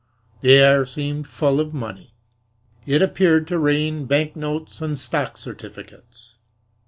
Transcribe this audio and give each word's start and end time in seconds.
The 0.41 0.53
air 0.53 0.83
seemed 0.83 1.27
full 1.27 1.59
of 1.59 1.75
money. 1.75 2.15
It 2.87 3.03
appeared 3.03 3.47
to 3.49 3.59
rain 3.59 4.05
banknotes 4.05 4.81
and 4.81 4.97
stock 4.97 5.37
certificates. 5.37 6.37